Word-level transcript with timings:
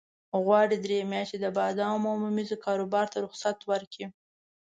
غواړي 0.43 0.75
درې 0.85 0.99
میاشتې 1.11 1.37
د 1.41 1.47
بادامو 1.57 2.07
او 2.11 2.17
ممیزو 2.25 2.55
کاروبار 2.65 3.05
ته 3.13 3.17
رخصت 3.25 3.57
ورکړي. 3.71 4.05